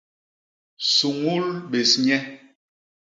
[0.93, 2.17] Suñul bés nye.